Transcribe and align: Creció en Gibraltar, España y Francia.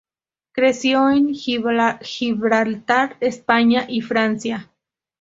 Creció 0.51 1.11
en 1.11 1.31
Gibraltar, 1.35 3.17
España 3.19 3.85
y 3.87 4.01
Francia. 4.01 4.71